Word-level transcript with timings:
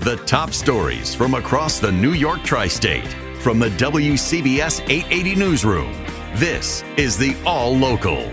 The 0.00 0.16
top 0.24 0.54
stories 0.54 1.14
from 1.14 1.34
across 1.34 1.78
the 1.78 1.92
New 1.92 2.12
York 2.12 2.42
tri 2.42 2.68
state 2.68 3.06
from 3.42 3.58
the 3.58 3.68
WCBS 3.68 4.80
880 4.88 5.34
Newsroom. 5.34 5.92
This 6.36 6.82
is 6.96 7.18
the 7.18 7.36
All 7.44 7.76
Local. 7.76 8.26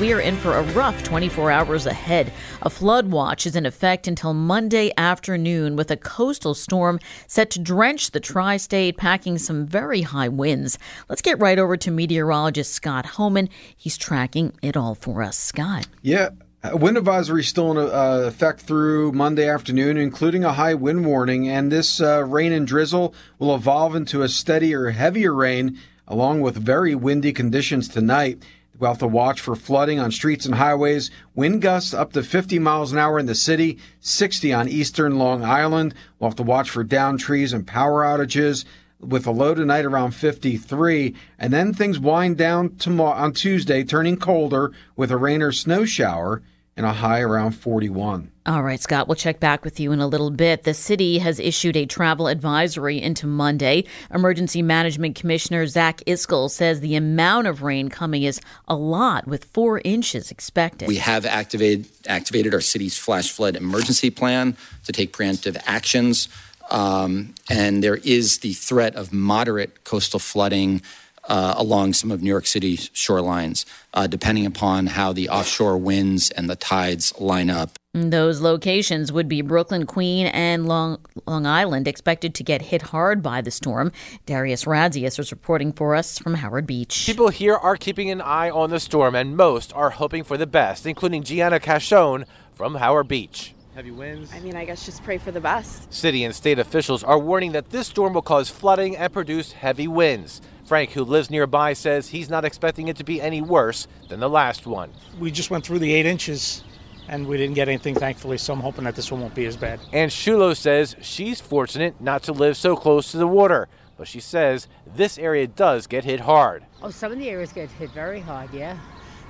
We 0.00 0.14
are 0.14 0.20
in 0.20 0.36
for 0.36 0.54
a 0.54 0.62
rough 0.72 1.02
24 1.02 1.50
hours 1.50 1.84
ahead. 1.84 2.32
A 2.62 2.70
flood 2.70 3.10
watch 3.10 3.44
is 3.44 3.54
in 3.54 3.66
effect 3.66 4.08
until 4.08 4.32
Monday 4.32 4.92
afternoon 4.96 5.76
with 5.76 5.90
a 5.90 5.96
coastal 5.98 6.54
storm 6.54 6.98
set 7.26 7.50
to 7.50 7.58
drench 7.58 8.12
the 8.12 8.20
tri 8.20 8.56
state, 8.56 8.96
packing 8.96 9.36
some 9.36 9.66
very 9.66 10.00
high 10.00 10.28
winds. 10.28 10.78
Let's 11.10 11.20
get 11.20 11.38
right 11.38 11.58
over 11.58 11.76
to 11.76 11.90
meteorologist 11.90 12.72
Scott 12.72 13.04
Homan. 13.04 13.50
He's 13.76 13.98
tracking 13.98 14.54
it 14.62 14.74
all 14.74 14.94
for 14.94 15.22
us. 15.22 15.36
Scott. 15.36 15.86
Yeah. 16.00 16.30
Wind 16.72 16.96
advisory 16.96 17.44
still 17.44 17.70
in 17.72 17.78
uh, 17.78 18.26
effect 18.26 18.60
through 18.60 19.12
Monday 19.12 19.48
afternoon, 19.48 19.96
including 19.96 20.44
a 20.44 20.54
high 20.54 20.74
wind 20.74 21.04
warning, 21.04 21.48
and 21.48 21.70
this 21.70 22.00
uh, 22.00 22.24
rain 22.24 22.52
and 22.52 22.66
drizzle 22.66 23.14
will 23.38 23.54
evolve 23.54 23.94
into 23.94 24.22
a 24.22 24.28
steadier, 24.28 24.90
heavier 24.90 25.34
rain, 25.34 25.78
along 26.08 26.40
with 26.40 26.56
very 26.56 26.94
windy 26.94 27.32
conditions 27.32 27.88
tonight. 27.88 28.42
We'll 28.78 28.90
have 28.90 28.98
to 28.98 29.06
watch 29.06 29.40
for 29.40 29.54
flooding 29.54 29.98
on 30.00 30.10
streets 30.10 30.46
and 30.46 30.56
highways, 30.56 31.10
wind 31.34 31.62
gusts 31.62 31.94
up 31.94 32.12
to 32.12 32.22
50 32.22 32.58
miles 32.58 32.92
an 32.92 32.98
hour 32.98 33.18
in 33.18 33.26
the 33.26 33.34
city, 33.34 33.78
60 34.00 34.52
on 34.52 34.68
eastern 34.68 35.18
Long 35.18 35.44
Island. 35.44 35.94
We'll 36.18 36.30
have 36.30 36.36
to 36.36 36.42
watch 36.42 36.70
for 36.70 36.84
down 36.84 37.18
trees 37.18 37.52
and 37.52 37.66
power 37.66 38.02
outages 38.02 38.64
with 39.00 39.26
a 39.26 39.30
low 39.30 39.54
tonight 39.54 39.84
around 39.84 40.12
53. 40.12 41.14
And 41.38 41.52
then 41.52 41.72
things 41.72 41.98
wind 41.98 42.36
down 42.36 42.76
tomorrow 42.76 43.16
on 43.16 43.32
Tuesday, 43.32 43.84
turning 43.84 44.16
colder 44.16 44.72
with 44.96 45.10
a 45.10 45.16
rain 45.16 45.42
or 45.42 45.52
snow 45.52 45.84
shower 45.84 46.42
and 46.76 46.84
a 46.84 46.92
high 46.92 47.20
around 47.20 47.52
41. 47.52 48.30
All 48.44 48.62
right, 48.62 48.80
Scott, 48.80 49.08
we'll 49.08 49.16
check 49.16 49.40
back 49.40 49.64
with 49.64 49.80
you 49.80 49.92
in 49.92 50.00
a 50.00 50.06
little 50.06 50.30
bit. 50.30 50.64
The 50.64 50.74
city 50.74 51.18
has 51.18 51.40
issued 51.40 51.76
a 51.76 51.86
travel 51.86 52.28
advisory 52.28 53.00
into 53.00 53.26
Monday. 53.26 53.84
Emergency 54.12 54.62
Management 54.62 55.16
Commissioner 55.16 55.66
Zach 55.66 56.02
Iscol 56.06 56.50
says 56.50 56.80
the 56.80 56.94
amount 56.94 57.46
of 57.46 57.62
rain 57.62 57.88
coming 57.88 58.22
is 58.22 58.40
a 58.68 58.76
lot, 58.76 59.26
with 59.26 59.46
four 59.46 59.80
inches 59.84 60.30
expected. 60.30 60.86
We 60.86 60.96
have 60.96 61.24
activated, 61.24 61.88
activated 62.06 62.52
our 62.52 62.60
city's 62.60 62.96
flash 62.98 63.32
flood 63.32 63.56
emergency 63.56 64.10
plan 64.10 64.56
to 64.84 64.92
take 64.92 65.12
preemptive 65.12 65.60
actions. 65.66 66.28
Um, 66.70 67.34
and 67.48 67.82
there 67.82 67.96
is 67.96 68.38
the 68.38 68.52
threat 68.52 68.96
of 68.96 69.12
moderate 69.12 69.84
coastal 69.84 70.20
flooding 70.20 70.82
uh, 71.28 71.54
along 71.56 71.92
some 71.92 72.10
of 72.10 72.22
New 72.22 72.30
York 72.30 72.46
City's 72.46 72.88
shorelines, 72.90 73.64
uh, 73.94 74.06
depending 74.06 74.46
upon 74.46 74.86
how 74.86 75.12
the 75.12 75.28
offshore 75.28 75.78
winds 75.78 76.30
and 76.30 76.48
the 76.48 76.56
tides 76.56 77.18
line 77.20 77.50
up. 77.50 77.78
Those 77.94 78.42
locations 78.42 79.10
would 79.10 79.26
be 79.26 79.40
Brooklyn, 79.40 79.86
Queen, 79.86 80.26
and 80.26 80.68
Long, 80.68 80.98
Long 81.26 81.46
Island, 81.46 81.88
expected 81.88 82.34
to 82.34 82.44
get 82.44 82.60
hit 82.60 82.82
hard 82.82 83.22
by 83.22 83.40
the 83.40 83.50
storm. 83.50 83.90
Darius 84.26 84.64
Radzius 84.64 85.18
is 85.18 85.30
reporting 85.30 85.72
for 85.72 85.94
us 85.94 86.18
from 86.18 86.34
Howard 86.34 86.66
Beach. 86.66 87.06
People 87.06 87.30
here 87.30 87.56
are 87.56 87.76
keeping 87.76 88.10
an 88.10 88.20
eye 88.20 88.50
on 88.50 88.68
the 88.68 88.80
storm, 88.80 89.14
and 89.14 89.34
most 89.34 89.72
are 89.72 89.90
hoping 89.90 90.24
for 90.24 90.36
the 90.36 90.46
best, 90.46 90.84
including 90.84 91.22
Gianna 91.22 91.58
Cashone 91.58 92.26
from 92.54 92.74
Howard 92.74 93.08
Beach. 93.08 93.54
Heavy 93.76 93.90
winds. 93.90 94.32
I 94.32 94.40
mean, 94.40 94.56
I 94.56 94.64
guess 94.64 94.86
just 94.86 95.04
pray 95.04 95.18
for 95.18 95.30
the 95.30 95.40
best. 95.40 95.92
City 95.92 96.24
and 96.24 96.34
state 96.34 96.58
officials 96.58 97.04
are 97.04 97.18
warning 97.18 97.52
that 97.52 97.68
this 97.68 97.88
storm 97.88 98.14
will 98.14 98.22
cause 98.22 98.48
flooding 98.48 98.96
and 98.96 99.12
produce 99.12 99.52
heavy 99.52 99.86
winds. 99.86 100.40
Frank, 100.64 100.92
who 100.92 101.04
lives 101.04 101.30
nearby, 101.30 101.74
says 101.74 102.08
he's 102.08 102.30
not 102.30 102.46
expecting 102.46 102.88
it 102.88 102.96
to 102.96 103.04
be 103.04 103.20
any 103.20 103.42
worse 103.42 103.86
than 104.08 104.18
the 104.18 104.30
last 104.30 104.66
one. 104.66 104.90
We 105.20 105.30
just 105.30 105.50
went 105.50 105.66
through 105.66 105.80
the 105.80 105.92
eight 105.92 106.06
inches 106.06 106.64
and 107.08 107.26
we 107.26 107.36
didn't 107.36 107.54
get 107.54 107.68
anything, 107.68 107.94
thankfully, 107.94 108.38
so 108.38 108.54
I'm 108.54 108.60
hoping 108.60 108.84
that 108.84 108.96
this 108.96 109.12
one 109.12 109.20
won't 109.20 109.34
be 109.34 109.44
as 109.44 109.58
bad. 109.58 109.78
And 109.92 110.10
Shulo 110.10 110.56
says 110.56 110.96
she's 111.02 111.42
fortunate 111.42 112.00
not 112.00 112.22
to 112.22 112.32
live 112.32 112.56
so 112.56 112.76
close 112.76 113.10
to 113.10 113.18
the 113.18 113.28
water, 113.28 113.68
but 113.98 114.08
she 114.08 114.20
says 114.20 114.68
this 114.86 115.18
area 115.18 115.46
does 115.46 115.86
get 115.86 116.02
hit 116.02 116.20
hard. 116.20 116.64
Oh, 116.82 116.88
some 116.88 117.12
of 117.12 117.18
the 117.18 117.28
areas 117.28 117.52
get 117.52 117.70
hit 117.72 117.90
very 117.90 118.20
hard, 118.20 118.54
yeah. 118.54 118.78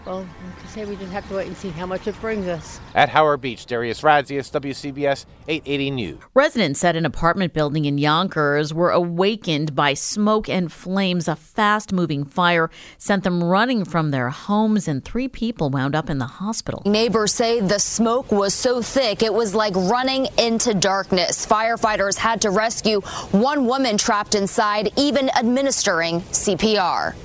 Well, 0.06 0.20
like 0.20 0.64
I 0.64 0.68
say, 0.68 0.84
we 0.84 0.94
just 0.94 1.10
have 1.10 1.28
to 1.30 1.34
wait 1.34 1.48
and 1.48 1.56
see 1.56 1.70
how 1.70 1.84
much 1.84 2.06
it 2.06 2.18
brings 2.20 2.46
us. 2.46 2.78
At 2.94 3.08
Howard 3.08 3.40
Beach, 3.40 3.66
Darius 3.66 4.02
Radzius, 4.02 4.52
WCBS 4.52 5.26
880 5.48 5.90
News. 5.90 6.18
Residents 6.32 6.84
at 6.84 6.94
an 6.94 7.04
apartment 7.04 7.52
building 7.52 7.86
in 7.86 7.98
Yonkers 7.98 8.72
were 8.72 8.92
awakened 8.92 9.74
by 9.74 9.94
smoke 9.94 10.48
and 10.48 10.70
flames. 10.72 11.26
A 11.26 11.34
fast 11.34 11.92
moving 11.92 12.24
fire 12.24 12.70
sent 12.98 13.24
them 13.24 13.42
running 13.42 13.84
from 13.84 14.12
their 14.12 14.30
homes, 14.30 14.86
and 14.86 15.04
three 15.04 15.26
people 15.26 15.70
wound 15.70 15.96
up 15.96 16.08
in 16.08 16.18
the 16.18 16.26
hospital. 16.26 16.82
Neighbors 16.86 17.32
say 17.32 17.58
the 17.58 17.80
smoke 17.80 18.30
was 18.30 18.54
so 18.54 18.80
thick 18.80 19.24
it 19.24 19.34
was 19.34 19.56
like 19.56 19.74
running 19.74 20.28
into 20.38 20.72
darkness. 20.72 21.44
Firefighters 21.44 22.16
had 22.16 22.40
to 22.42 22.50
rescue 22.50 23.00
one 23.32 23.66
woman 23.66 23.98
trapped 23.98 24.36
inside, 24.36 24.92
even 24.96 25.30
administering 25.30 26.20
CPR. 26.20 27.16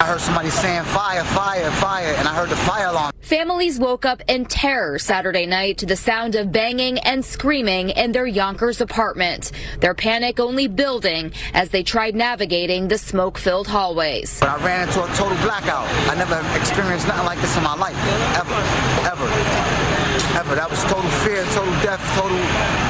I 0.00 0.06
heard 0.06 0.20
somebody 0.20 0.50
saying 0.50 0.84
fire, 0.84 1.24
fire, 1.24 1.72
fire, 1.72 2.14
and 2.18 2.28
I 2.28 2.32
heard 2.32 2.50
the 2.50 2.56
fire 2.56 2.86
alarm. 2.86 3.10
Families 3.18 3.80
woke 3.80 4.06
up 4.06 4.22
in 4.28 4.44
terror 4.44 4.96
Saturday 4.96 5.44
night 5.44 5.78
to 5.78 5.86
the 5.86 5.96
sound 5.96 6.36
of 6.36 6.52
banging 6.52 7.00
and 7.00 7.24
screaming 7.24 7.90
in 7.90 8.12
their 8.12 8.24
Yonkers 8.24 8.80
apartment. 8.80 9.50
Their 9.80 9.94
panic 9.94 10.38
only 10.38 10.68
building 10.68 11.32
as 11.52 11.70
they 11.70 11.82
tried 11.82 12.14
navigating 12.14 12.86
the 12.86 12.96
smoke 12.96 13.38
filled 13.38 13.66
hallways. 13.66 14.38
But 14.38 14.50
I 14.50 14.64
ran 14.64 14.86
into 14.86 15.02
a 15.02 15.08
total 15.16 15.36
blackout. 15.38 15.88
I 16.08 16.14
never 16.14 16.38
experienced 16.56 17.08
nothing 17.08 17.26
like 17.26 17.40
this 17.40 17.56
in 17.56 17.64
my 17.64 17.74
life, 17.74 17.98
ever, 18.38 18.54
ever, 19.02 19.26
ever. 20.38 20.54
That 20.54 20.68
was 20.70 20.80
total 20.84 21.10
fear, 21.26 21.42
total 21.46 21.72
death, 21.82 21.98
total. 22.14 22.87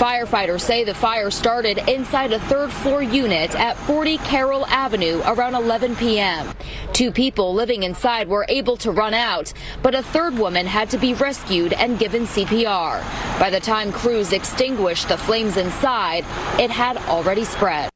Firefighters 0.00 0.62
say 0.62 0.82
the 0.82 0.94
fire 0.94 1.30
started 1.30 1.76
inside 1.86 2.32
a 2.32 2.40
third 2.40 2.72
floor 2.72 3.02
unit 3.02 3.54
at 3.54 3.76
40 3.76 4.16
Carroll 4.16 4.64
Avenue 4.68 5.20
around 5.26 5.54
11 5.54 5.94
p.m. 5.96 6.54
Two 6.94 7.12
people 7.12 7.52
living 7.52 7.82
inside 7.82 8.26
were 8.26 8.46
able 8.48 8.78
to 8.78 8.92
run 8.92 9.12
out, 9.12 9.52
but 9.82 9.94
a 9.94 10.02
third 10.02 10.38
woman 10.38 10.64
had 10.64 10.88
to 10.88 10.96
be 10.96 11.12
rescued 11.12 11.74
and 11.74 11.98
given 11.98 12.22
CPR. 12.22 13.38
By 13.38 13.50
the 13.50 13.60
time 13.60 13.92
crews 13.92 14.32
extinguished 14.32 15.06
the 15.10 15.18
flames 15.18 15.58
inside, 15.58 16.24
it 16.58 16.70
had 16.70 16.96
already 16.96 17.44
spread. 17.44 17.89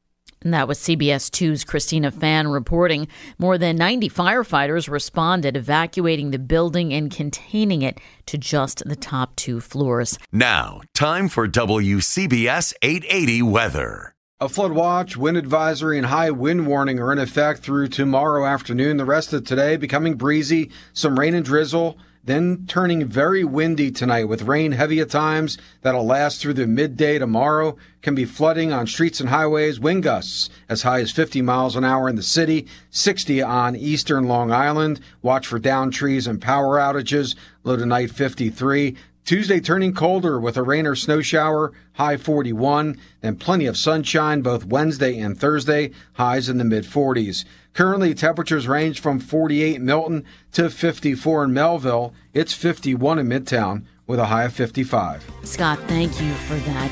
And 0.45 0.53
that 0.53 0.67
was 0.67 0.77
CBS 0.77 1.31
2's 1.31 1.63
Christina 1.63 2.11
Fan 2.11 2.47
reporting. 2.47 3.07
More 3.39 3.57
than 3.57 3.77
90 3.77 4.09
firefighters 4.09 4.87
responded, 4.87 5.57
evacuating 5.57 6.29
the 6.29 6.37
building 6.37 6.93
and 6.93 7.09
containing 7.09 7.81
it 7.81 7.99
to 8.27 8.37
just 8.37 8.83
the 8.85 8.95
top 8.95 9.35
two 9.35 9.59
floors. 9.59 10.19
Now, 10.31 10.81
time 10.93 11.29
for 11.29 11.47
WCBS 11.47 12.75
880 12.83 13.41
weather. 13.41 14.13
A 14.39 14.47
flood 14.47 14.73
watch, 14.73 15.17
wind 15.17 15.35
advisory, 15.35 15.97
and 15.97 16.07
high 16.07 16.29
wind 16.29 16.67
warning 16.67 16.99
are 16.99 17.11
in 17.11 17.17
effect 17.17 17.61
through 17.61 17.87
tomorrow 17.87 18.45
afternoon. 18.45 18.97
The 18.97 19.05
rest 19.05 19.33
of 19.33 19.45
today 19.45 19.77
becoming 19.77 20.13
breezy, 20.13 20.69
some 20.93 21.17
rain 21.17 21.33
and 21.33 21.43
drizzle 21.43 21.97
then 22.25 22.65
turning 22.67 23.05
very 23.05 23.43
windy 23.43 23.91
tonight 23.91 24.25
with 24.25 24.41
rain 24.41 24.71
heavy 24.71 24.99
at 24.99 25.09
times 25.09 25.57
that'll 25.81 26.05
last 26.05 26.41
through 26.41 26.55
the 26.55 26.65
midday 26.65 27.19
tomorrow. 27.19 27.77
Can 28.01 28.15
be 28.15 28.25
flooding 28.25 28.73
on 28.73 28.87
streets 28.87 29.19
and 29.19 29.29
highways, 29.29 29.79
wind 29.79 30.03
gusts 30.03 30.49
as 30.67 30.81
high 30.81 30.99
as 31.01 31.11
50 31.11 31.41
miles 31.41 31.75
an 31.75 31.83
hour 31.83 32.09
in 32.09 32.15
the 32.15 32.23
city, 32.23 32.67
60 32.89 33.41
on 33.41 33.75
eastern 33.75 34.27
Long 34.27 34.51
Island. 34.51 34.99
Watch 35.21 35.47
for 35.47 35.59
down 35.59 35.91
trees 35.91 36.27
and 36.27 36.41
power 36.41 36.77
outages. 36.77 37.35
Low 37.63 37.77
tonight 37.77 38.11
53. 38.11 38.95
Tuesday 39.25 39.59
turning 39.59 39.91
colder 39.91 40.39
with 40.39 40.55
a 40.55 40.61
rain 40.61 40.85
or 40.85 40.95
snow 40.95 41.19
shower, 41.19 41.73
high 41.93 42.15
41, 42.15 42.95
then 43.21 43.35
plenty 43.35 43.65
of 43.65 43.75
sunshine 43.75 44.43
both 44.43 44.65
Wednesday 44.65 45.17
and 45.17 45.39
Thursday, 45.39 45.89
highs 46.13 46.47
in 46.47 46.59
the 46.59 46.63
mid 46.63 46.83
40s. 46.83 47.43
Currently, 47.73 48.13
temperatures 48.13 48.67
range 48.67 49.01
from 49.01 49.19
48 49.19 49.77
in 49.77 49.85
Milton 49.85 50.25
to 50.51 50.69
54 50.69 51.45
in 51.45 51.53
Melville. 51.53 52.13
It's 52.35 52.53
51 52.53 53.17
in 53.17 53.27
Midtown 53.27 53.85
with 54.05 54.19
a 54.19 54.25
high 54.25 54.43
of 54.43 54.53
55. 54.53 55.25
Scott, 55.43 55.79
thank 55.87 56.21
you 56.21 56.31
for 56.33 56.57
that. 56.57 56.91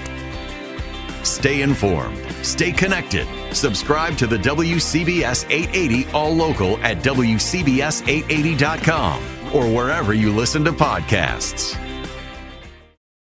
Stay 1.24 1.62
informed, 1.62 2.20
stay 2.42 2.72
connected. 2.72 3.28
Subscribe 3.56 4.18
to 4.18 4.26
the 4.26 4.38
WCBS 4.38 5.46
880 5.52 6.10
All 6.12 6.34
Local 6.34 6.80
at 6.80 6.98
WCBS880.com 6.98 9.56
or 9.56 9.72
wherever 9.72 10.16
you 10.16 10.34
listen 10.34 10.66
to 10.66 10.72
podcasts. 10.72 11.78